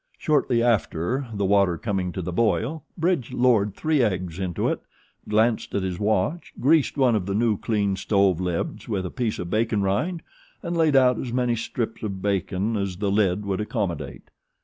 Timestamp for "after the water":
0.63-1.77